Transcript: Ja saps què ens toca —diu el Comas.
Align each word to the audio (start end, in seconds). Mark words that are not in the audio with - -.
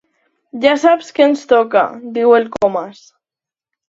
Ja 0.61 0.69
saps 0.83 1.11
què 1.19 1.27
ens 1.31 1.43
toca 1.51 1.83
—diu 2.15 2.33
el 2.39 2.47
Comas. 2.57 3.03